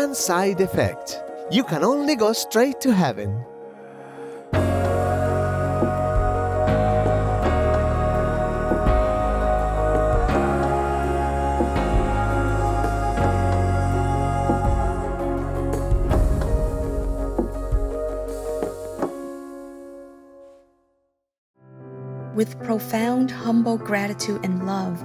[0.00, 1.22] Side effect.
[1.50, 3.44] You can only go straight to heaven.
[22.34, 25.04] With profound, humble gratitude and love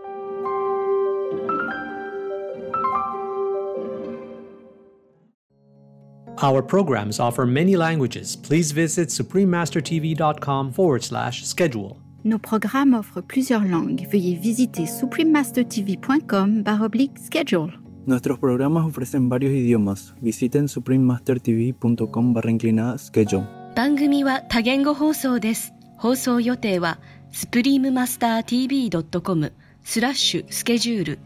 [6.43, 8.35] Our programs offer many languages.
[8.35, 11.97] Please visit suprememastertv.com forward slash schedule.
[12.23, 14.07] Nos programmes offrent plusieurs langues.
[14.09, 17.71] Veuillez visiter suprememastertv.com oblique schedule.
[18.07, 20.15] Nuestros programas ofrecen varios idiomas.
[20.19, 23.45] Visiten suprememastertv.com barra inclinada schedule.
[23.75, 25.73] 番組は多言語放送です。
[25.97, 26.97] 放送予定は
[27.31, 29.51] suprememastertv.com
[29.83, 31.19] スラッシュスケジュール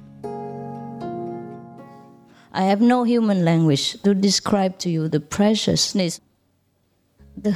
[2.56, 6.22] I have no human language to describe to you the preciousness
[7.36, 7.54] the,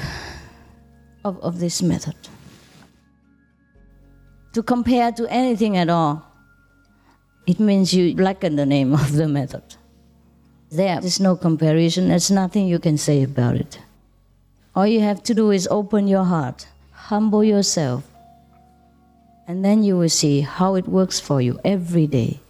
[1.23, 2.16] of, of this method.
[4.51, 6.25] To compare to anything at all,
[7.47, 9.63] it means you blacken the name of the method.
[10.69, 13.79] There is no comparison, there's nothing you can say about it.
[14.75, 18.03] All you have to do is open your heart, humble yourself,
[19.47, 22.41] and then you will see how it works for you every day.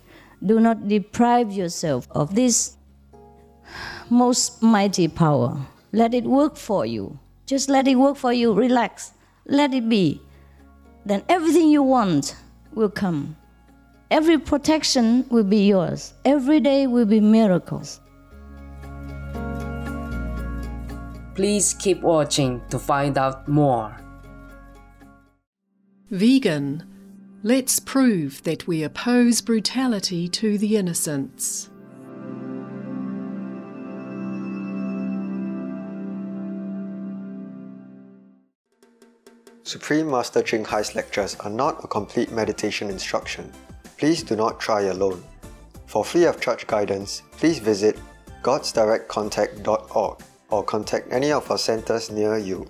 [0.46, 2.78] Do not deprive yourself of this
[4.10, 5.58] most mighty power.
[5.92, 7.20] Let it work for you.
[7.46, 8.54] Just let it work for you.
[8.54, 9.12] Relax.
[9.46, 10.22] Let it be.
[11.06, 12.36] Then everything you want
[12.74, 13.36] will come.
[14.12, 16.14] Every protection will be yours.
[16.26, 18.00] Every day will be miracles.
[21.36, 23.96] Please keep watching to find out more.
[26.10, 26.89] Vegan.
[27.42, 31.70] Let's prove that we oppose brutality to the innocents.
[39.64, 43.50] Supreme Master Ching Hai's lectures are not a complete meditation instruction.
[43.98, 45.24] Please do not try alone.
[45.86, 47.98] For free of charge guidance, please visit
[48.44, 52.68] godsdirectcontact.org or contact any of our centers near you.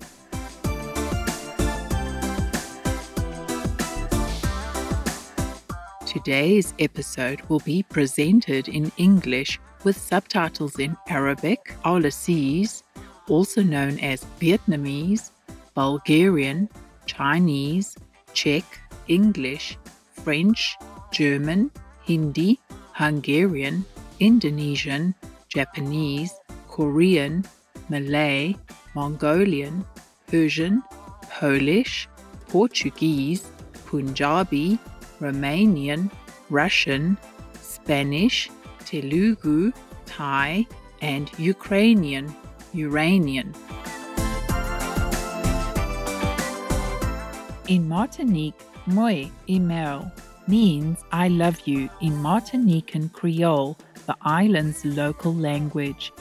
[6.10, 12.82] Today's episode will be presented in English with subtitles in Arabic, Aulacese,
[13.28, 15.30] also known as Vietnamese,
[15.76, 16.68] Bulgarian,
[17.06, 17.96] Chinese,
[18.34, 18.64] Czech,
[19.08, 19.78] English,
[20.24, 20.76] French,
[21.12, 21.70] German,
[22.02, 22.60] Hindi,
[22.94, 23.86] Hungarian,
[24.20, 25.14] Indonesian,
[25.48, 26.34] Japanese,
[26.68, 27.46] Korean,
[27.88, 28.56] Malay,
[28.96, 29.86] Mongolian,
[30.26, 30.82] Persian,
[31.30, 32.10] Polish,
[32.48, 33.46] Portuguese,
[33.86, 34.80] Punjabi,
[35.20, 36.12] Romanian,
[36.50, 37.18] Russian,
[37.62, 38.50] Spanish,
[38.86, 39.72] Telugu,
[40.06, 40.66] Thai,
[41.02, 42.34] and Ukrainian,
[42.74, 43.54] Uranian.
[47.68, 50.12] In Martinique, moi imel
[50.48, 53.78] means I love you in Martinican Creole,
[54.08, 56.12] the island's local language.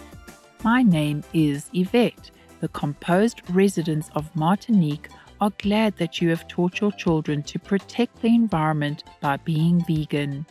[0.62, 2.30] My name is Yvette.
[2.60, 5.08] The composed residents of Martinique
[5.40, 10.46] are glad that you have taught your children to protect the environment by being vegan.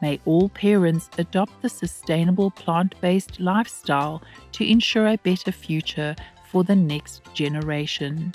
[0.00, 6.14] May all parents adopt the sustainable plant based lifestyle to ensure a better future
[6.50, 8.32] for the next generation.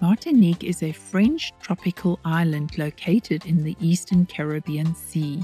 [0.00, 5.42] Martinique is a French tropical island located in the eastern Caribbean Sea.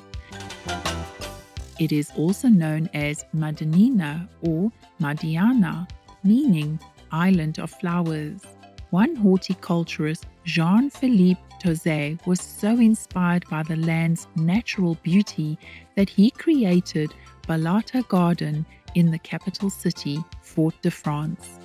[1.80, 5.88] It is also known as Madinina or Madiana,
[6.22, 6.78] meaning
[7.14, 8.40] island of flowers.
[8.90, 15.58] One horticulturist, Jean Philippe Thoze, was so inspired by the land's natural beauty
[15.96, 17.14] that he created
[17.48, 21.58] Balata Garden in the capital city, Fort de France.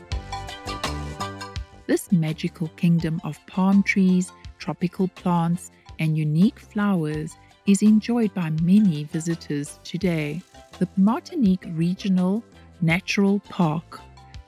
[1.87, 7.35] This magical kingdom of palm trees, tropical plants, and unique flowers
[7.65, 10.41] is enjoyed by many visitors today.
[10.77, 12.43] The Martinique Regional
[12.81, 13.99] Natural Park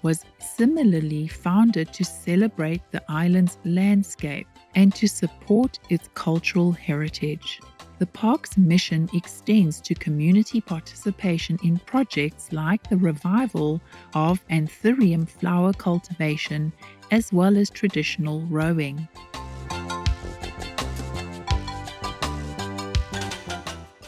[0.01, 7.59] was similarly founded to celebrate the island's landscape and to support its cultural heritage.
[7.99, 13.79] The park's mission extends to community participation in projects like the revival
[14.15, 16.73] of anthurium flower cultivation
[17.11, 19.07] as well as traditional rowing.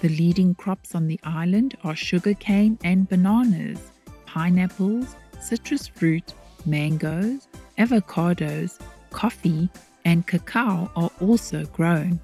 [0.01, 3.79] The leading crops on the island are sugarcane and bananas,
[4.25, 6.33] pineapples, citrus fruit,
[6.65, 7.47] mangoes,
[7.77, 8.79] avocados,
[9.11, 9.69] coffee,
[10.05, 12.19] and cacao are also grown.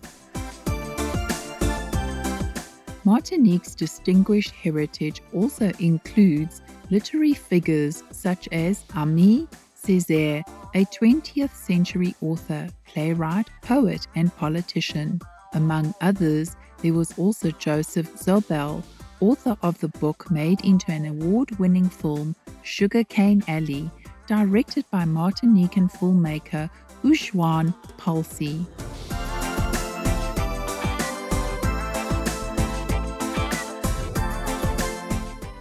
[3.05, 10.43] Martinique's distinguished heritage also includes literary figures such as Aimé Césaire,
[10.75, 15.19] a 20th century author, playwright, poet, and politician.
[15.53, 18.83] Among others, there was also Joseph Zobel,
[19.19, 23.89] author of the book made into an award winning film, Sugarcane Alley,
[24.27, 26.69] directed by Martinican filmmaker
[27.03, 28.65] Euzhan Palcy.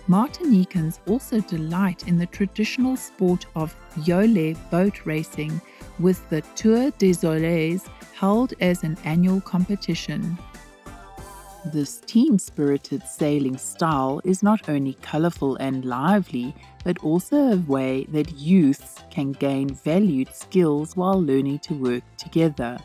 [0.08, 5.60] Martinicans also delight in the traditional sport of Yole boat racing,
[5.98, 10.38] with the Tour des Yoles held as an annual competition.
[11.64, 18.04] This team spirited sailing style is not only colourful and lively, but also a way
[18.10, 22.78] that youths can gain valued skills while learning to work together.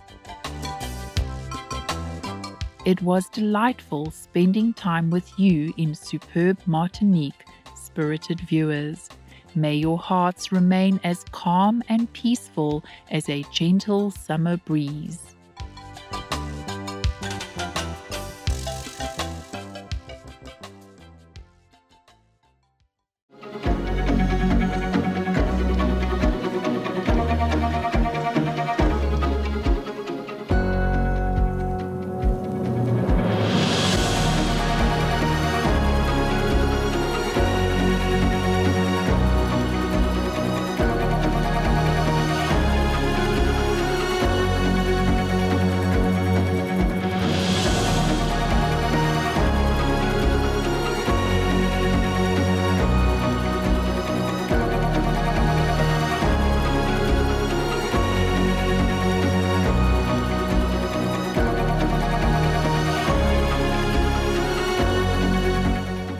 [2.84, 9.08] It was delightful spending time with you in superb Martinique, spirited viewers.
[9.56, 15.33] May your hearts remain as calm and peaceful as a gentle summer breeze.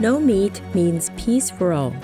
[0.04, 1.96] No meat means peace for all.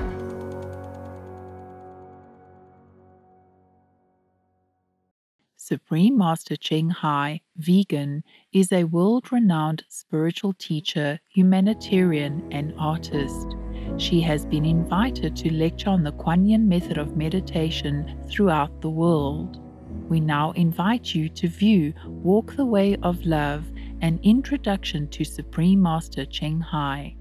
[5.57, 8.23] Supreme Master Ching Hai, vegan,
[8.53, 13.47] is a world renowned spiritual teacher, humanitarian, and artist.
[13.97, 18.89] She has been invited to lecture on the Kuan Yin method of meditation throughout the
[18.89, 19.59] world.
[20.07, 23.65] We now invite you to view Walk the Way of Love,
[23.99, 27.17] an introduction to Supreme Master Ching Hai.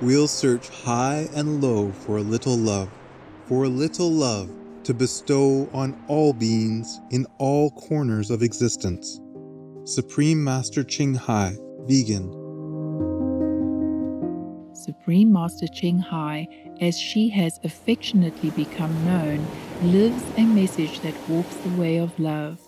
[0.00, 2.90] We'll search high and low for a little love,
[3.46, 4.50] for a little love
[4.82, 9.20] to bestow on all beings in all corners of existence.
[9.84, 12.32] Supreme Master Ching Hai, vegan.
[14.74, 16.48] Supreme Master Ching Hai,
[16.80, 19.46] as she has affectionately become known,
[19.82, 22.58] lives a message that walks the way of love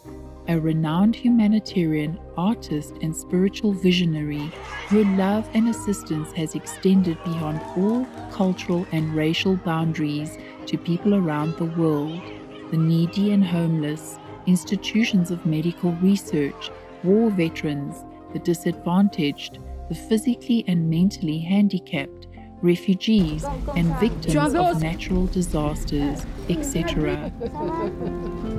[0.49, 4.53] a renowned humanitarian, artist, and spiritual visionary,
[4.89, 10.37] her love and assistance has extended beyond all cultural and racial boundaries
[10.67, 12.21] to people around the world.
[12.71, 16.71] The needy and homeless, institutions of medical research,
[17.03, 19.59] war veterans, the disadvantaged,
[19.89, 22.27] the physically and mentally handicapped,
[22.61, 23.45] refugees,
[23.77, 27.31] and victims of natural disasters, etc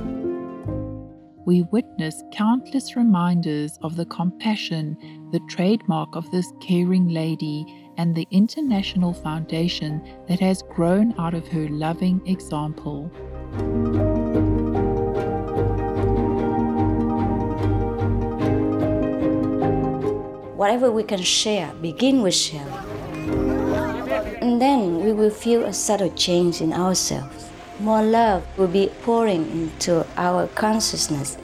[1.46, 4.96] we witness countless reminders of the compassion,
[5.30, 7.64] the trademark of this caring lady,
[7.96, 13.04] and the international foundation that has grown out of her loving example.
[20.56, 22.66] Whatever we can share, begin with sharing.
[24.42, 27.45] And then we will feel a subtle change in ourselves
[27.80, 31.36] more love will be pouring into our consciousness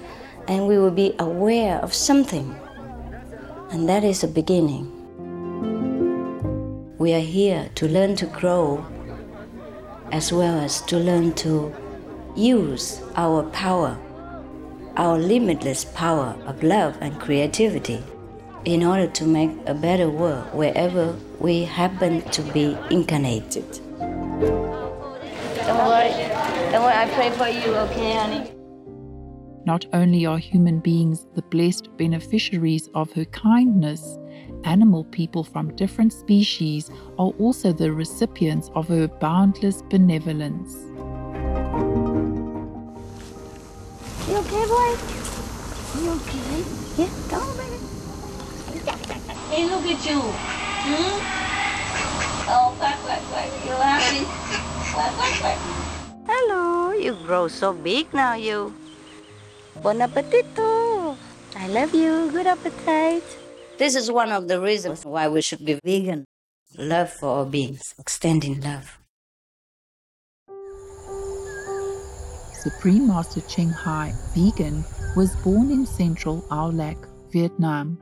[0.49, 2.55] and we will be aware of something.
[3.71, 4.91] And that is a beginning.
[6.99, 8.87] We are here to learn to grow
[10.11, 11.75] as well as to learn to
[12.37, 13.99] use our power,
[14.97, 18.03] our limitless power of love and creativity
[18.65, 23.81] in order to make a better world wherever we happen to be incarnated.
[25.67, 26.11] Don't worry,
[26.73, 28.53] don't worry, I pray for you, okay, honey?
[29.65, 34.19] Not only are human beings the blessed beneficiaries of her kindness,
[34.65, 40.75] animal people from different species are also the recipients of her boundless benevolence.
[44.29, 44.97] You okay, boy?
[46.01, 46.65] You okay?
[46.99, 47.79] Yeah, come on, baby.
[49.51, 50.21] Hey, look at you.
[50.21, 51.19] Hmm?
[52.49, 53.51] Oh, quack, quack, quack.
[53.65, 54.62] You happy?
[54.95, 58.75] Hello, you grow so big now, you.
[59.81, 61.17] Bon appetito.
[61.57, 62.31] I love you.
[62.31, 63.25] Good appetite.
[63.79, 66.27] This is one of the reasons why we should be vegan.
[66.77, 68.99] Love for all beings, extending love.
[72.53, 74.85] Supreme Master Ching Hai, vegan,
[75.17, 76.99] was born in central Ao Lac,
[77.33, 77.97] Vietnam.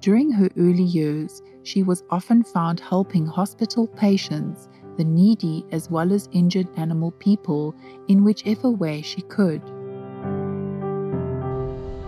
[0.00, 6.12] During her early years, she was often found helping hospital patients, the needy as well
[6.12, 7.74] as injured animal people,
[8.08, 9.62] in whichever way she could.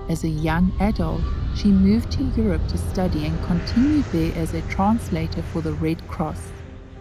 [0.09, 1.23] As a young adult,
[1.57, 6.07] she moved to Europe to study and continued there as a translator for the Red
[6.07, 6.51] Cross.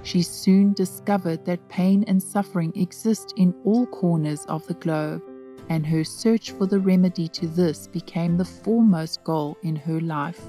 [0.04, 5.22] She soon discovered that pain and suffering exist in all corners of the globe,
[5.70, 10.42] and her search for the remedy to this became the foremost goal in her life.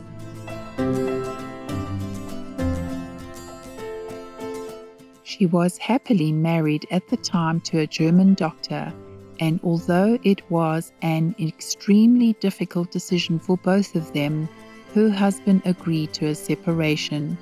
[5.36, 8.90] She was happily married at the time to a German doctor
[9.38, 14.48] and although it was an extremely difficult decision for both of them,
[14.94, 17.36] her husband agreed to a separation.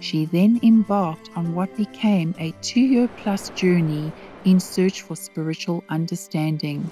[0.00, 4.10] She then embarked on what became a two year plus journey
[4.46, 6.90] in search for spiritual understanding.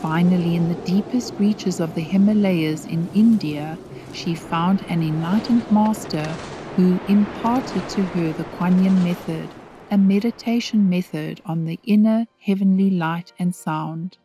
[0.00, 3.76] Finally, in the deepest reaches of the Himalayas in India,
[4.14, 6.34] she found an enlightened master
[6.78, 9.52] who imparted to her the Kuan Yin method
[9.90, 14.16] a meditation method on the inner heavenly light and sound.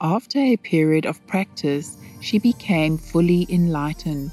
[0.00, 4.32] After a period of practice, she became fully enlightened.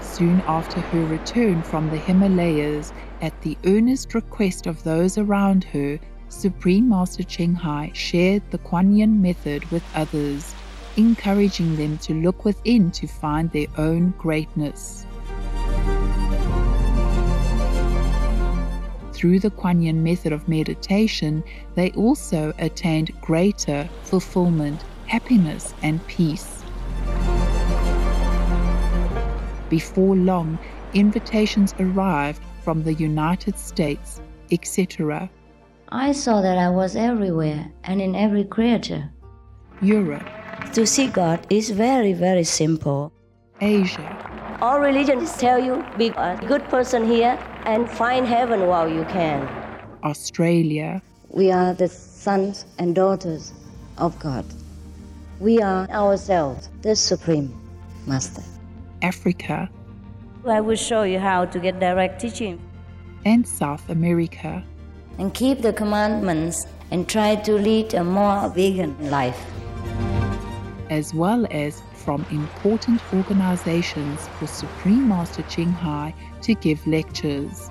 [0.00, 6.00] Soon after her return from the Himalayas, at the earnest request of those around her,
[6.30, 10.54] Supreme Master Ching Hai shared the Kuan Yin method with others,
[10.96, 15.06] encouraging them to look within to find their own greatness.
[19.20, 21.44] through the Kuan Yin method of meditation,
[21.74, 26.62] they also attained greater fulfillment, happiness, and peace.
[29.68, 30.58] Before long,
[30.94, 35.28] invitations arrived from the United States, etc.
[35.90, 39.10] I saw that I was everywhere and in every creature.
[39.82, 40.39] Europe.
[40.74, 43.12] To see God is very, very simple.
[43.60, 44.58] Asia.
[44.62, 49.48] All religions tell you be a good person here and find heaven while you can.
[50.04, 51.02] Australia.
[51.28, 53.52] We are the sons and daughters
[53.98, 54.44] of God.
[55.40, 57.52] We are ourselves the Supreme
[58.06, 58.42] Master.
[59.02, 59.68] Africa.
[60.46, 62.60] I will show you how to get direct teaching.
[63.24, 64.62] And South America.
[65.18, 69.40] And keep the commandments and try to lead a more vegan life.
[70.90, 77.70] As well as from important organizations for Supreme Master Ching Hai to give lectures.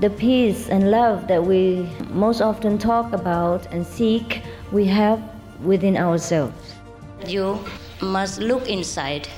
[0.00, 4.40] The peace and love that we most often talk about and seek,
[4.72, 5.20] we have
[5.62, 6.74] within ourselves.
[7.26, 7.58] You
[8.00, 9.28] must look inside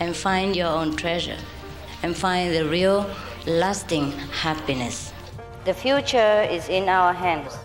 [0.00, 1.38] and find your own treasure
[2.02, 3.08] and find the real
[3.46, 4.10] lasting
[4.42, 5.12] happiness.
[5.66, 7.56] The future is in our hands.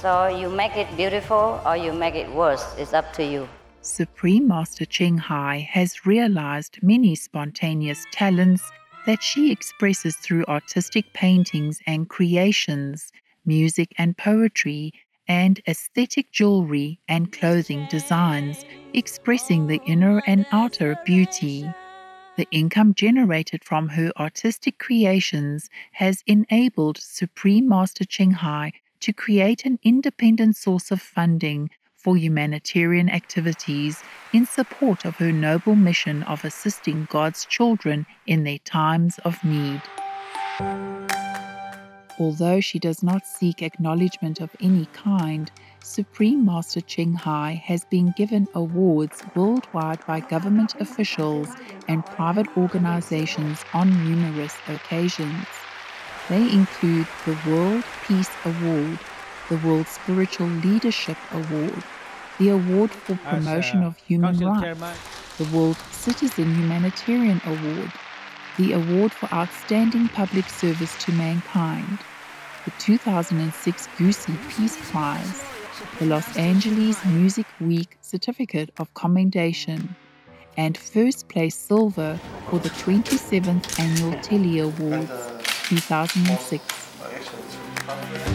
[0.00, 2.64] So you make it beautiful or you make it worse.
[2.78, 3.48] It's up to you.
[3.84, 8.62] Supreme Master Ching Hai has realized many spontaneous talents
[9.06, 13.10] that she expresses through artistic paintings and creations,
[13.44, 14.92] music and poetry,
[15.26, 21.68] and aesthetic jewelry and clothing designs, expressing the inner and outer beauty.
[22.36, 29.64] The income generated from her artistic creations has enabled Supreme Master Ching Hai to create
[29.64, 31.68] an independent source of funding
[32.02, 38.58] for humanitarian activities in support of her noble mission of assisting God's children in their
[38.58, 39.80] times of need.
[42.18, 45.50] Although she does not seek acknowledgement of any kind,
[45.82, 51.48] Supreme Master Ching Hai has been given awards worldwide by government officials
[51.88, 55.46] and private organizations on numerous occasions.
[56.28, 58.98] They include the World Peace Award,
[59.52, 61.84] the World Spiritual Leadership Award,
[62.38, 64.80] the Award for Promotion of Human Rights,
[65.36, 67.92] the World Citizen Humanitarian Award,
[68.56, 71.98] the Award for Outstanding Public Service to Mankind,
[72.64, 75.44] the 2006 Gusi Peace Prize,
[75.98, 79.94] the Los Angeles Music Week Certificate of Commendation,
[80.56, 82.18] and first place silver
[82.48, 85.10] for the 27th Annual Telly Awards
[85.68, 88.31] 2006.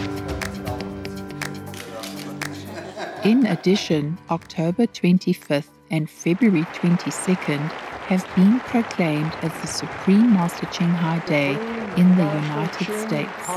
[3.28, 7.60] In addition, October 25th and February 22nd
[8.08, 11.52] have been proclaimed as the Supreme Master Ching Hai Day
[11.98, 13.52] in the United States.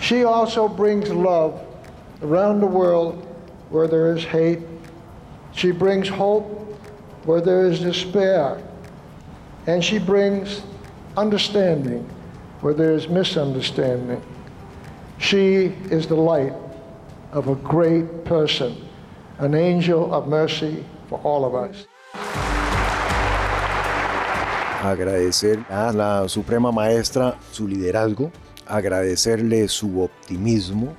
[0.00, 1.64] She also brings love
[2.22, 3.24] around the world
[3.70, 4.62] where there is hate.
[5.52, 6.46] She brings hope
[7.24, 8.60] where there is despair.
[9.68, 10.62] And she brings
[11.16, 12.02] understanding
[12.62, 14.20] where there is misunderstanding.
[15.18, 16.54] She is the light
[17.30, 18.87] of a great person,
[19.38, 21.86] an angel of mercy for all of us.
[24.82, 28.30] Agradecer a la Suprema Maestra su liderazgo,
[28.66, 30.94] agradecerle su optimismo,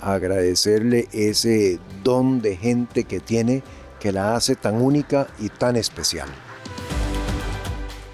[0.00, 3.62] agradecerle ese don de gente que tiene
[4.00, 6.28] que la hace tan única y tan especial.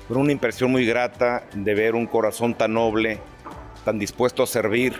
[0.08, 3.20] Fue una impresión muy grata de ver un corazón tan noble,
[3.84, 4.94] tan dispuesto a servir.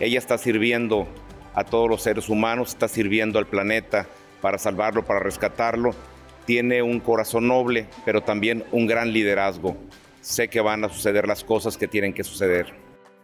[0.00, 1.06] Ella está sirviendo
[1.56, 4.06] a todos los seres humanos, está sirviendo al planeta
[4.40, 5.94] para salvarlo, para rescatarlo.
[6.44, 9.76] Tiene un corazón noble, pero también un gran liderazgo.
[10.20, 12.72] Sé que van a suceder las cosas que tienen que suceder.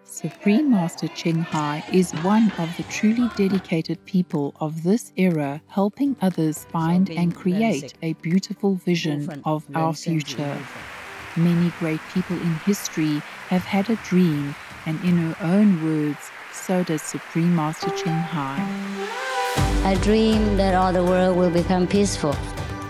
[0.05, 6.17] Supreme Master Ching Hai is one of the truly dedicated people of this era, helping
[6.21, 10.57] others find and create a beautiful vision of our future.
[11.37, 14.55] Many great people in history have had a dream,
[14.87, 18.57] and in her own words, so does Supreme Master Ching Hai.
[19.85, 22.37] I dream that all the world will become peaceful.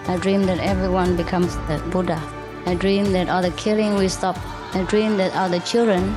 [0.08, 2.20] I dream that everyone becomes the Buddha.
[2.66, 4.36] I dream that all the killing will stop.
[4.74, 6.14] I dream that all the children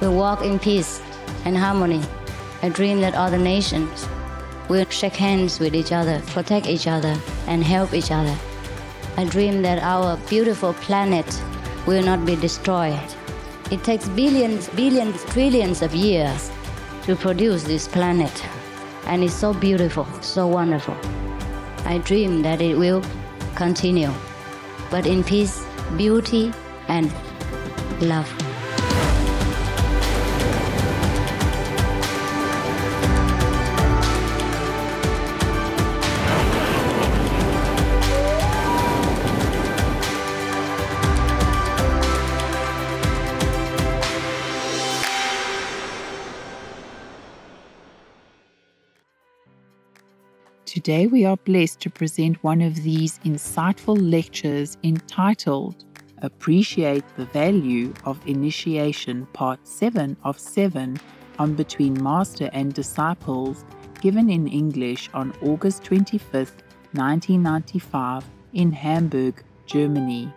[0.00, 1.02] will walk in peace
[1.44, 2.02] and harmony.
[2.62, 4.06] I dream that all the nations
[4.68, 8.36] will shake hands with each other, protect each other, and help each other.
[9.16, 11.26] I dream that our beautiful planet
[11.86, 13.00] will not be destroyed.
[13.70, 16.51] It takes billions, billions, trillions of years
[17.02, 18.44] to produce this planet,
[19.06, 20.96] and it's so beautiful, so wonderful.
[21.84, 23.02] I dream that it will
[23.54, 24.10] continue,
[24.90, 25.64] but in peace,
[25.96, 26.52] beauty,
[26.88, 27.12] and
[28.00, 28.41] love.
[50.72, 55.84] Today, we are blessed to present one of these insightful lectures entitled
[56.22, 60.98] Appreciate the Value of Initiation, Part 7 of 7
[61.38, 63.66] on Between Master and Disciples,
[64.00, 66.62] given in English on August 25th,
[66.94, 70.32] 1995, in Hamburg, Germany.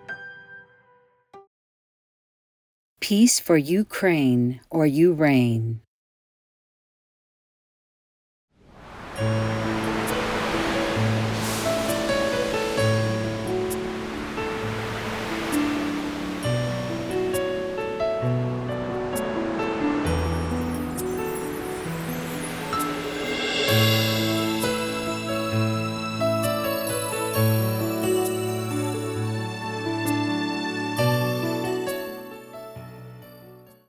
[2.99, 5.13] Peace for Ukraine or you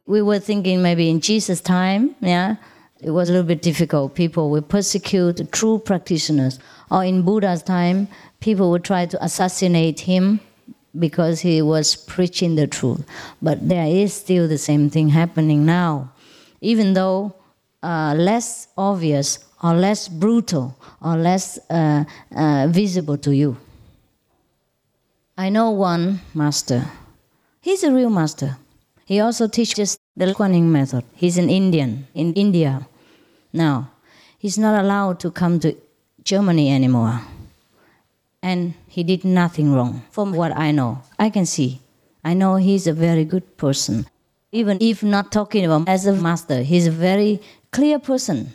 [0.07, 2.57] we were thinking maybe in Jesus' time, yeah,
[3.01, 4.14] it was a little bit difficult.
[4.14, 6.59] People would persecute true practitioners.
[6.90, 8.09] Or in Buddha's time,
[8.40, 10.40] people would try to assassinate him
[10.99, 13.05] because he was preaching the truth.
[13.42, 16.12] But there is still the same thing happening now.
[16.61, 17.35] Even though
[17.83, 23.57] uh, less obvious or less brutal or less uh, uh, visible to you.
[25.37, 26.87] I know one master.
[27.61, 28.57] He's a real master.
[29.07, 31.05] He also teaches the Kuan method.
[31.14, 32.88] He's an Indian in India.
[33.53, 33.92] Now,
[34.37, 35.77] he's not allowed to come to
[36.25, 37.21] Germany anymore.
[38.42, 41.03] And he did nothing wrong, from what I know.
[41.21, 41.81] I can see.
[42.25, 44.07] I know he's a very good person.
[44.51, 47.40] Even if not talking about as a master, he's a very
[47.71, 48.53] clear person.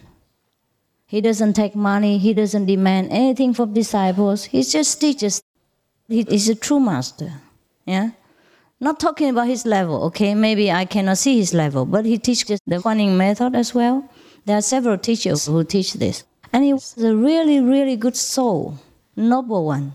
[1.08, 4.46] He doesn't take money, he doesn't demand anything from disciples.
[4.46, 5.42] He just teaches.
[6.10, 7.32] He is a true master.
[7.86, 8.12] Yeah?
[8.84, 10.34] Not talking about his level, okay?
[10.34, 14.10] Maybe I cannot see his level, but he teaches the Kuan method as well.
[14.46, 16.24] There are several teachers who teach this.
[16.52, 18.80] And he was a really, really good soul,
[19.15, 19.94] noble one.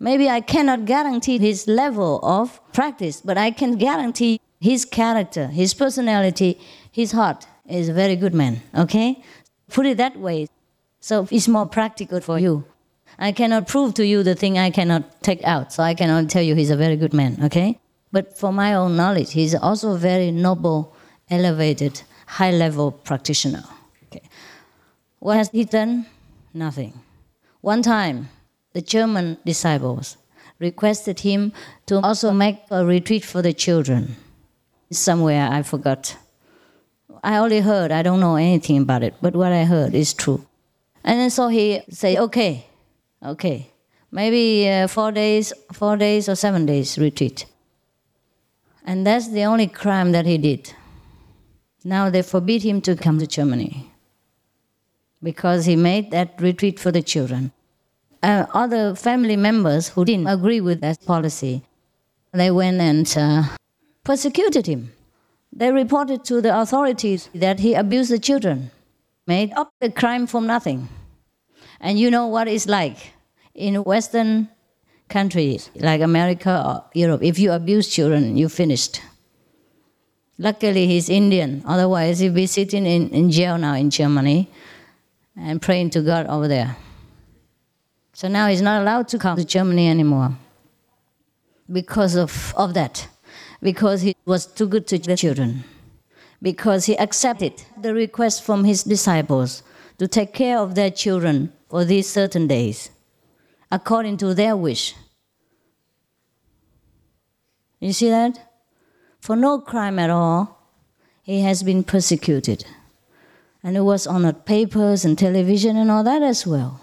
[0.00, 5.74] Maybe I cannot guarantee his level of practice, but I can guarantee his character, his
[5.74, 6.58] personality,
[6.90, 9.22] his heart is a very good man, okay?
[9.70, 10.48] Put it that way.
[11.00, 12.64] So it's more practical for you.
[13.18, 16.42] I cannot prove to you the thing I cannot take out, so I cannot tell
[16.42, 17.78] you he's a very good man, okay?
[18.10, 20.94] But for my own knowledge, he's also a very noble,
[21.30, 23.64] elevated, high level practitioner.
[24.06, 24.22] Okay.
[25.18, 26.06] What has he done?
[26.54, 26.92] Nothing.
[27.60, 28.28] One time,
[28.72, 30.16] the German disciples
[30.58, 31.52] requested him
[31.86, 34.16] to also make a retreat for the children.
[34.90, 36.16] Somewhere I forgot.
[37.22, 40.46] I only heard, I don't know anything about it, but what I heard is true.
[41.04, 42.66] And so he said, okay,
[43.22, 43.70] okay,
[44.10, 47.44] maybe uh, four days, four days or seven days retreat.
[48.88, 50.72] And that's the only crime that he did.
[51.84, 53.92] Now they forbid him to come to Germany
[55.22, 57.52] because he made that retreat for the children.
[58.22, 61.60] Uh, other family members who didn't agree with that policy,
[62.32, 63.42] they went and uh,
[64.04, 64.90] persecuted him.
[65.52, 68.70] They reported to the authorities that he abused the children,
[69.26, 70.88] made up the crime from nothing.
[71.78, 73.12] And you know what it's like
[73.54, 74.48] in Western
[75.08, 77.22] countries like America or Europe.
[77.22, 79.00] If you abuse children, you're finished.
[80.38, 81.62] Luckily, he's Indian.
[81.66, 84.48] Otherwise, he'd be sitting in, in jail now in Germany
[85.36, 86.76] and praying to God over there.
[88.12, 90.36] So now he's not allowed to come to Germany anymore
[91.70, 93.08] because of, of that,
[93.62, 95.64] because he was too good to the children,
[96.42, 99.62] because he accepted the request from his disciples
[99.98, 102.90] to take care of their children for these certain days,
[103.70, 104.94] according to their wish.
[107.80, 108.38] You see that?
[109.20, 110.58] For no crime at all,
[111.22, 112.64] he has been persecuted.
[113.62, 116.80] And it was on papers and television and all that as well.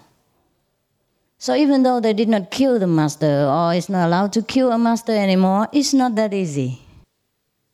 [1.38, 4.72] So even though they did not kill the master or is not allowed to kill
[4.72, 6.80] a master anymore, it's not that easy.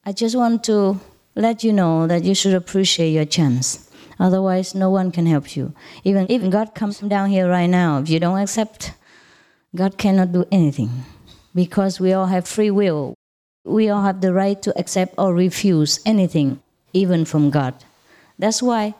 [0.04, 0.98] I just want to
[1.36, 3.88] let you know that you should appreciate your chance.
[4.18, 5.74] Otherwise, no one can help you.
[6.04, 8.92] Even if God comes down here right now, if you don't accept,
[9.74, 10.90] God cannot do anything
[11.54, 13.14] because we all have free will.
[13.64, 16.60] We all have the right to accept or refuse anything,
[16.92, 17.74] even from God.
[18.38, 18.94] That's why,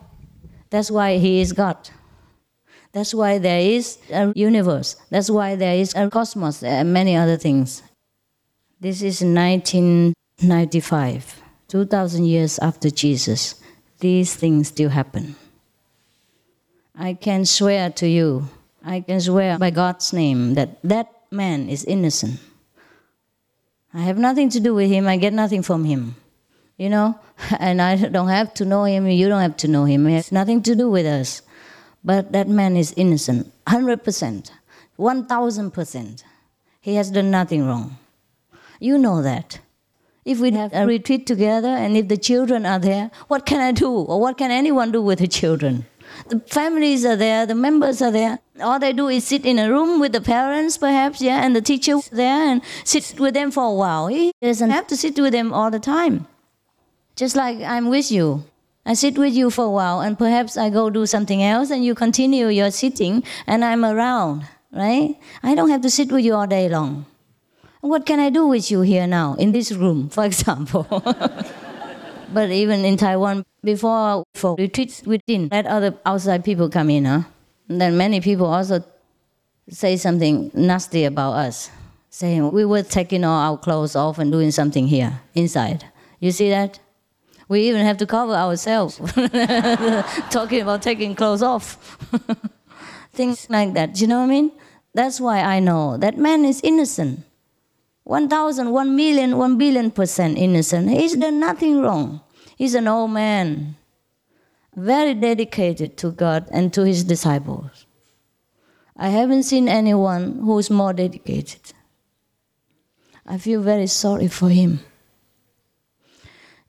[0.69, 1.77] that's why He is God.
[2.93, 4.95] That's why there is a universe.
[5.09, 7.83] That's why there is a cosmos and many other things.
[8.79, 13.55] This is 1995, 2000 years after Jesus.
[13.99, 15.35] These things still happen.
[16.95, 18.47] I can swear to you,
[18.83, 22.39] I can swear by God's name that that man is innocent.
[23.93, 26.15] I have nothing to do with him, I get nothing from him.
[26.77, 27.19] You know,
[27.59, 30.07] and I don't have to know him, you don't have to know him.
[30.07, 31.41] It has nothing to do with us.
[32.03, 34.51] But that man is innocent, 100%,
[34.99, 36.23] 1000%.
[36.81, 37.97] He has done nothing wrong.
[38.79, 39.59] You know that.
[40.25, 43.71] If we have a retreat together and if the children are there, what can I
[43.71, 43.89] do?
[43.89, 45.85] Or what can anyone do with the children?
[46.29, 48.39] The families are there, the members are there.
[48.61, 51.61] All they do is sit in a room with the parents, perhaps, yeah, and the
[51.61, 54.07] teacher there and sit with them for a while.
[54.07, 56.27] He doesn't have to sit with them all the time.
[57.15, 58.43] Just like I'm with you.
[58.85, 61.85] I sit with you for a while and perhaps I go do something else and
[61.85, 65.15] you continue your sitting and I'm around, right?
[65.41, 67.05] I don't have to sit with you all day long.
[67.79, 70.87] What can I do with you here now, in this room, for example?
[72.33, 77.05] but even in Taiwan, before for retreats, we didn't let other outside people come in.
[77.05, 77.23] Huh?
[77.69, 78.83] And then many people also
[79.69, 81.71] say something nasty about us,
[82.09, 85.85] saying we were taking all our clothes off and doing something here, inside.
[86.19, 86.79] You see that?
[87.47, 88.97] We even have to cover ourselves,
[90.29, 91.97] talking about taking clothes off.
[93.13, 93.93] Things like that.
[93.93, 94.51] Do you know what I mean?
[94.93, 97.25] That's why I know that man is innocent.
[98.03, 100.89] 1,000, 1 million, 1 billion percent innocent.
[100.89, 102.21] He's done nothing wrong.
[102.57, 103.75] He's an old man,
[104.75, 107.85] very dedicated to God and to his disciples.
[108.95, 111.73] I haven't seen anyone who's more dedicated.
[113.25, 114.79] I feel very sorry for him.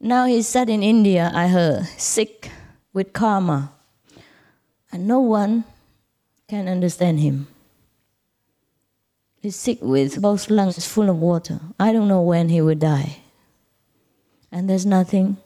[0.00, 2.50] Now he's sat in India, I heard, sick
[2.92, 3.72] with karma.
[4.92, 5.64] And no one
[6.48, 7.48] can understand him.
[9.44, 11.60] He's sick with both lungs full of water.
[11.78, 13.18] I don't know when he will die.
[14.50, 15.36] And there's nothing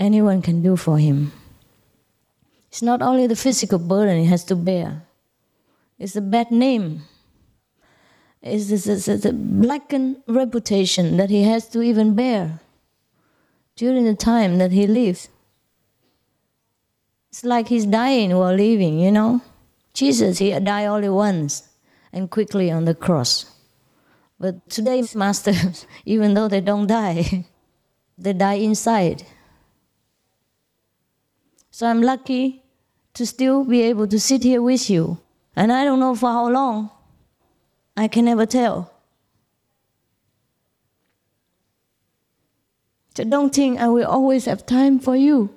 [0.00, 1.32] anyone can do for him.
[2.68, 5.02] It's not only the physical burden he has to bear,
[5.98, 7.02] it's a bad name.
[8.40, 12.60] It's the blackened reputation that he has to even bear
[13.76, 15.28] during the time that he lives.
[17.28, 19.42] It's like he's dying while living, you know.
[19.92, 21.67] Jesus, he died only once
[22.12, 23.52] and quickly on the cross.
[24.38, 27.44] But today's masters, even though they don't die,
[28.18, 29.24] they die inside.
[31.70, 32.62] So I'm lucky
[33.14, 35.18] to still be able to sit here with you.
[35.54, 36.90] And I don't know for how long.
[37.96, 38.92] I can never tell.
[43.16, 45.50] So don't think I will always have time for you.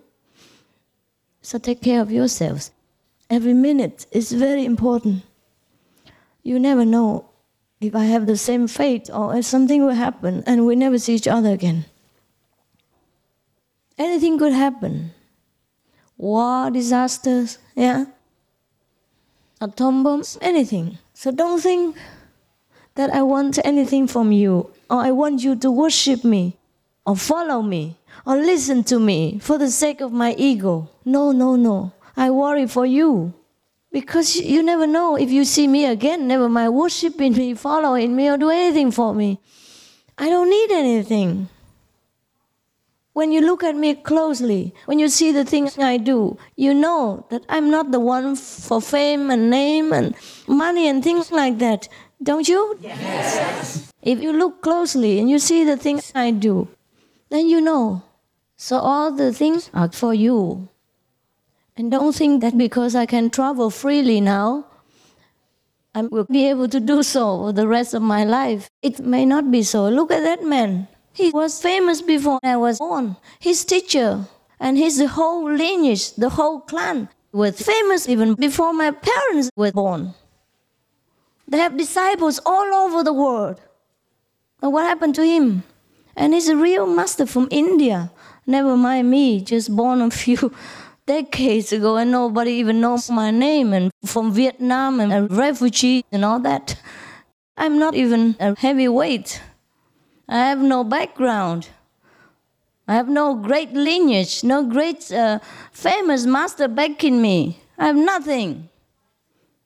[1.43, 2.71] So take care of yourselves.
[3.29, 5.23] Every minute is very important.
[6.43, 7.29] You never know
[7.79, 11.15] if I have the same fate or if something will happen and we never see
[11.15, 11.85] each other again.
[13.97, 15.11] Anything could happen.
[16.17, 18.05] War, disasters, yeah?
[19.59, 20.97] Atom bombs, anything.
[21.13, 21.95] So don't think
[22.95, 26.57] that I want anything from you or I want you to worship me
[27.05, 30.89] or follow me or listen to me for the sake of my ego.
[31.05, 31.93] No, no, no.
[32.17, 33.33] I worry for you.
[33.91, 38.29] Because you never know if you see me again, never mind worshiping me, following me,
[38.29, 39.39] or do anything for me.
[40.17, 41.49] I don't need anything.
[43.13, 47.25] When you look at me closely, when you see the things I do, you know
[47.29, 50.15] that I'm not the one for fame and name and
[50.47, 51.89] money and things like that.
[52.23, 52.77] Don't you?
[52.79, 53.91] Yes.
[54.01, 56.69] If you look closely and you see the things I do,
[57.29, 58.03] then you know.
[58.55, 60.69] So all the things are for you.
[61.77, 64.65] And don't think that because I can travel freely now,
[65.93, 68.69] I will be able to do so for the rest of my life.
[68.81, 69.89] It may not be so.
[69.89, 70.87] Look at that man.
[71.13, 73.17] He was famous before I was born.
[73.39, 74.25] His teacher
[74.59, 80.13] and his whole lineage, the whole clan, was famous even before my parents were born.
[81.47, 83.59] They have disciples all over the world.
[84.61, 85.63] And what happened to him?
[86.15, 88.11] And he's a real master from India.
[88.45, 90.53] Never mind me, just born a few
[91.11, 96.23] decades ago and nobody even knows my name and from Vietnam and a refugee and
[96.23, 96.79] all that.
[97.57, 99.41] I'm not even a heavyweight.
[100.29, 101.67] I have no background.
[102.87, 105.39] I have no great lineage, no great uh,
[105.73, 107.59] famous master backing me.
[107.77, 108.69] I have nothing.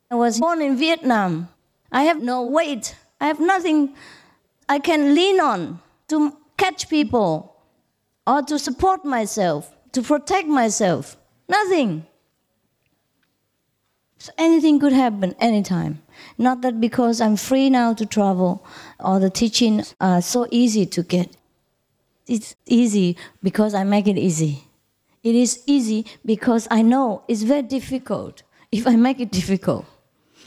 [0.10, 1.50] I was born in Vietnam.
[1.92, 2.96] I have no weight.
[3.22, 3.94] I have nothing
[4.68, 6.18] I can lean on to
[6.58, 7.56] catch people
[8.26, 11.18] or to support myself, to protect myself.
[11.48, 12.06] Nothing.
[14.18, 16.02] So anything could happen anytime.
[16.38, 18.66] Not that because I'm free now to travel
[19.00, 21.36] or the teaching are so easy to get.
[22.28, 24.64] It's easy because I make it easy.
[25.22, 29.86] It is easy because I know it's very difficult if I make it difficult.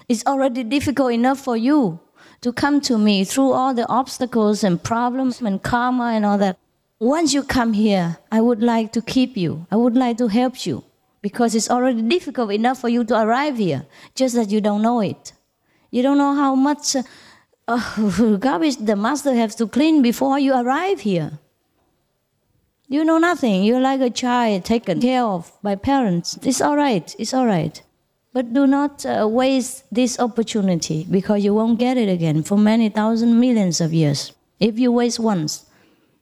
[0.08, 2.00] It's already difficult enough for you
[2.40, 6.58] to come to me through all the obstacles and problems and karma and all that.
[7.00, 9.66] Once you come here, I would like to keep you.
[9.70, 10.82] I would like to help you
[11.22, 15.00] because it's already difficult enough for you to arrive here, just that you don't know
[15.00, 15.32] it.
[15.92, 17.02] You don't know how much uh,
[17.68, 21.38] uh, garbage the master has to clean before you arrive here.
[22.88, 23.62] You know nothing.
[23.62, 26.36] You're like a child taken care of by parents.
[26.42, 27.14] It's all right.
[27.18, 27.80] It's all right.
[28.32, 32.88] But do not uh, waste this opportunity because you won't get it again for many
[32.88, 34.32] thousand millions of years.
[34.58, 35.66] If you waste once,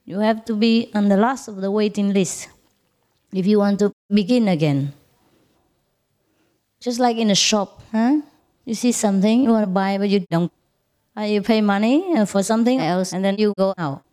[0.07, 2.47] you have to be on the last of the waiting list
[3.33, 4.93] if you want to begin again.
[6.79, 8.21] Just like in a shop, huh?
[8.63, 10.51] You see something you want to buy, but you don't.
[11.17, 14.03] Uh, you pay money uh, for something else, and then you go out.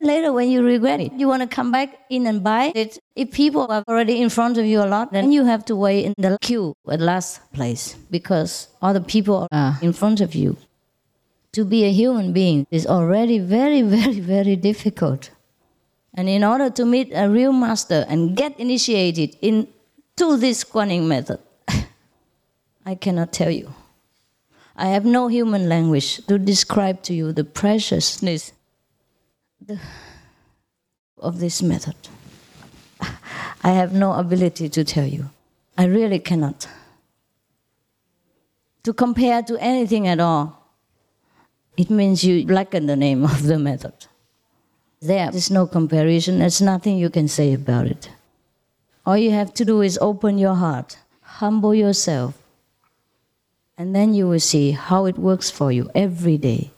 [0.00, 2.98] Later, when you regret it, you want to come back in and buy it.
[3.16, 6.04] If people are already in front of you a lot, then you have to wait
[6.04, 10.56] in the queue at last place because other people are in front of you.
[11.52, 15.30] To be a human being is already very, very, very difficult.
[16.14, 21.40] And in order to meet a real master and get initiated into this Kuan method,
[22.86, 23.74] I cannot tell you.
[24.76, 28.52] I have no human language to describe to you the preciousness
[31.18, 31.96] of this method.
[33.62, 35.30] I have no ability to tell you.
[35.76, 36.66] I really cannot.
[38.84, 40.56] To compare to anything at all,
[41.76, 44.06] it means you blacken the name of the method.
[45.02, 48.10] There is no comparison, there's nothing you can say about it.
[49.06, 52.36] All you have to do is open your heart, humble yourself,
[53.78, 56.70] and then you will see how it works for you every day.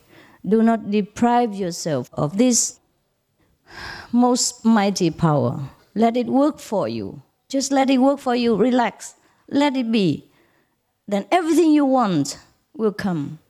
[0.47, 2.79] Do not deprive yourself of this
[4.13, 5.71] most mighty power.
[5.97, 7.23] Let it work for you.
[7.49, 8.55] Just let it work for you.
[8.55, 9.17] Relax.
[9.49, 10.31] let it be.
[11.09, 12.39] Then everything you want
[12.77, 13.41] will come.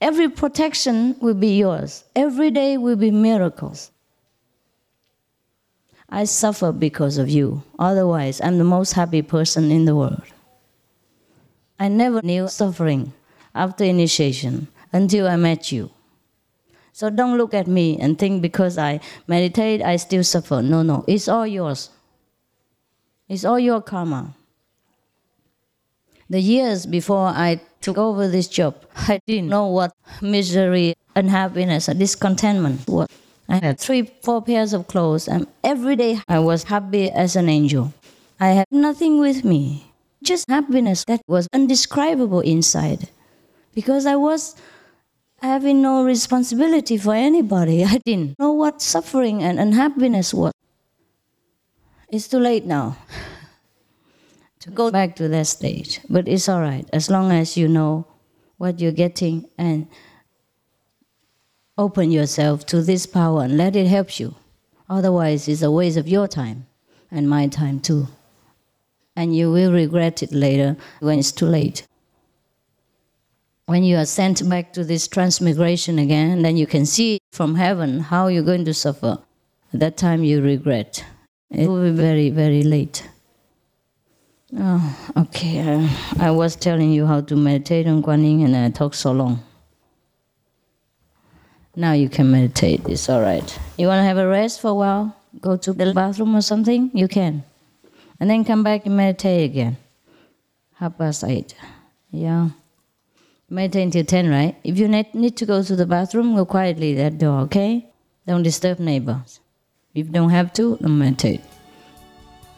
[0.00, 2.02] Every protection will be yours.
[2.16, 3.92] Every day will be miracles.
[6.10, 7.62] I suffer because of you.
[7.78, 10.24] Otherwise, I'm the most happy person in the world.
[11.78, 13.12] I never knew suffering
[13.54, 15.90] after initiation until I met you.
[16.92, 20.60] So don't look at me and think because I meditate, I still suffer.
[20.60, 21.90] No, no, it's all yours.
[23.28, 24.34] It's all your karma.
[26.28, 31.98] The years before I took over this job, I didn't know what misery, unhappiness, and
[31.98, 33.08] discontentment was.
[33.50, 37.48] I had three, four pairs of clothes, and every day I was happy as an
[37.48, 37.92] angel.
[38.38, 43.10] I had nothing with me, just happiness that was indescribable inside.
[43.74, 44.54] Because I was
[45.42, 47.84] having no responsibility for anybody.
[47.94, 50.52] I didn't know what suffering and unhappiness was.
[52.08, 52.98] It's too late now
[54.60, 58.06] to go back to that stage, but it's all right as long as you know
[58.58, 59.88] what you're getting and
[61.80, 64.34] open yourself to this power and let it help you.
[64.90, 66.66] Otherwise, it's a waste of your time
[67.10, 68.06] and my time too.
[69.16, 71.86] And you will regret it later when it's too late.
[73.64, 78.00] When you are sent back to this transmigration again, then you can see from heaven
[78.00, 79.18] how you're going to suffer.
[79.72, 81.04] At that time, you regret.
[81.50, 83.08] It will be very, very late.
[84.58, 85.60] Oh, okay.
[85.60, 85.88] Uh,
[86.18, 89.40] I was telling you how to meditate on Guan Yin and I talked so long.
[91.80, 92.82] Now you can meditate.
[92.86, 93.58] It's all right.
[93.78, 95.16] You want to have a rest for a while?
[95.40, 96.90] Go to the bathroom or something?
[96.92, 97.42] You can.
[98.20, 99.78] And then come back and meditate again.
[100.74, 101.54] Half past eight.
[102.10, 102.50] Yeah.
[103.48, 104.56] Meditate until 10, right?
[104.62, 107.86] If you need to go to the bathroom, go quietly that door, okay?
[108.26, 109.40] Don't disturb neighbors.
[109.94, 111.40] If you don't have to, don't meditate.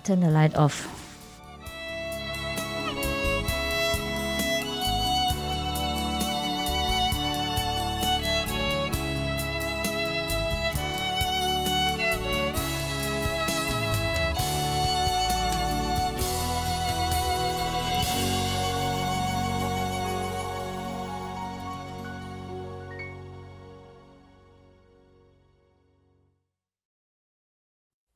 [0.03, 1.02] Turn the light off.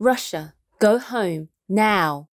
[0.06, 2.28] Russia, go home, now.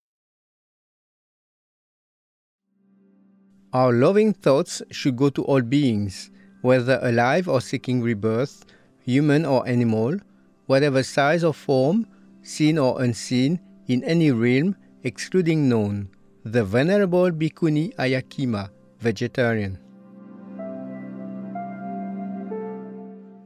[3.73, 6.29] Our loving thoughts should go to all beings,
[6.61, 8.63] whether alive or seeking rebirth,
[9.03, 10.19] human or animal,
[10.67, 12.05] whatever size or form,
[12.43, 16.09] seen or unseen, in any realm, excluding known.
[16.45, 19.79] The Venerable Bhikkhuni Ayya Khema, vegetarian.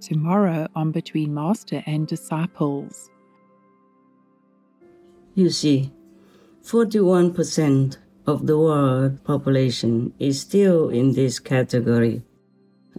[0.02, 3.10] Tomorrow on Between Master and Disciples.
[5.38, 5.92] You see,
[6.64, 12.24] 41% of the world population is still in this category,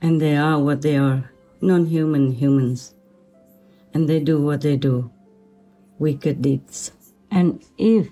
[0.00, 2.94] and they are what they are non human humans.
[3.92, 5.10] And they do what they do
[5.98, 6.92] wicked deeds.
[7.28, 8.06] And if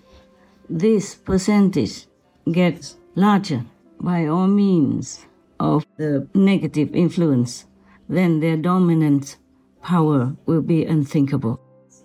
[0.69, 2.09] this percentage
[2.51, 3.65] gets larger
[4.01, 5.25] by all means
[5.61, 7.67] of the negative influence,
[8.09, 9.37] then their dominant
[9.85, 11.61] power will be unthinkable.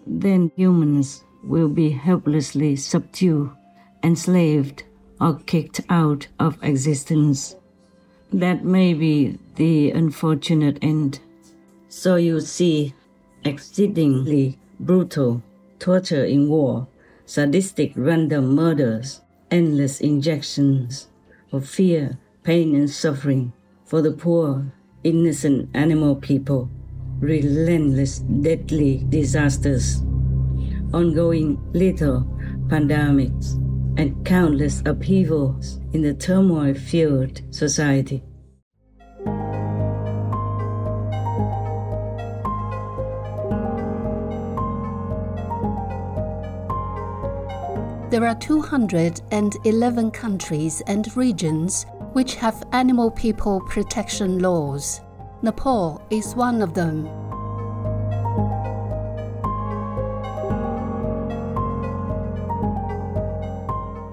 [0.05, 3.51] Then humans will be helplessly subdued,
[4.03, 4.83] enslaved,
[5.19, 7.55] or kicked out of existence.
[8.31, 11.19] That may be the unfortunate end.
[11.89, 12.93] So you see,
[13.43, 15.43] exceedingly brutal
[15.79, 16.87] torture in war,
[17.25, 21.07] sadistic random murders, endless injections
[21.51, 23.51] of fear, pain, and suffering
[23.85, 24.71] for the poor,
[25.03, 26.69] innocent animal people,
[27.19, 30.01] relentless, deadly disasters
[30.93, 32.21] ongoing little
[32.67, 33.55] pandemics,
[33.97, 38.23] and countless upheavals in the turmoil filled society.
[48.11, 54.99] There are 211 countries and regions which have animal people protection laws.
[55.41, 57.30] Nepal is one of them.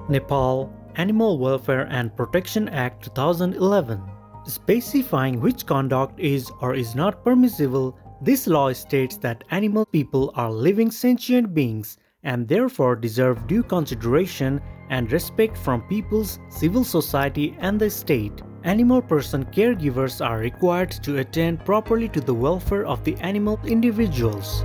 [0.08, 4.02] Nepal Animal Welfare and Protection Act 2011
[4.48, 10.50] specifying which conduct is or is not permissible this law states that animal people are
[10.50, 17.78] living sentient beings and therefore deserve due consideration and respect from peoples, civil society and
[17.78, 18.42] the state.
[18.64, 24.64] Animal person caregivers are required to attend properly to the welfare of the animal individuals.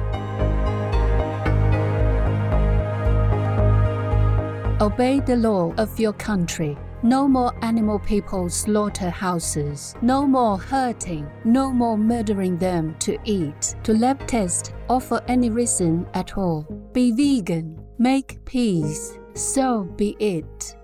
[4.83, 6.77] Obey the law of your country.
[7.03, 9.95] No more animal people slaughterhouses.
[10.01, 11.25] No more hurting.
[11.45, 16.63] No more murdering them to eat, to lab test, or for any reason at all.
[16.91, 17.81] Be vegan.
[17.97, 19.17] Make peace.
[19.35, 20.75] So be it.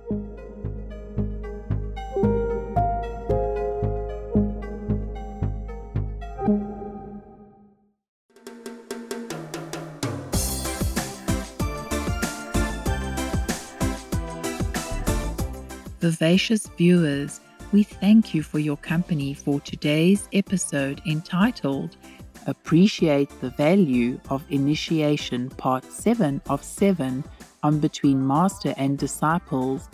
[15.99, 17.41] Vivacious viewers,
[17.73, 21.97] we thank you for your company for today's episode entitled
[22.47, 27.21] Appreciate the Value of Initiation, Part 7 of 7
[27.63, 29.89] on Between Master and Disciples.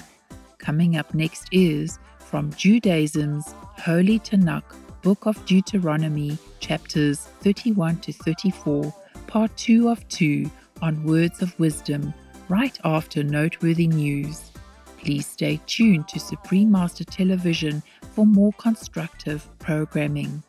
[0.59, 8.93] Coming up next is from Judaism's Holy Tanakh, Book of Deuteronomy, chapters 31 to 34,
[9.25, 10.51] Part 2 of 2
[10.83, 12.13] on Words of Wisdom,
[12.47, 14.51] right after noteworthy news.
[15.05, 17.83] Please stay tuned to Supreme Master Television
[18.13, 20.41] for more constructive programming.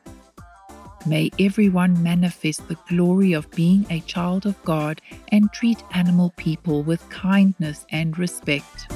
[1.04, 6.82] May everyone manifest the glory of being a child of God and treat animal people
[6.82, 8.90] with kindness and respect.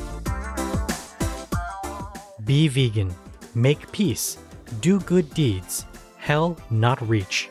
[2.47, 3.15] Be vegan,
[3.55, 4.39] make peace,
[4.81, 5.85] do good deeds,
[6.17, 7.51] hell not reach.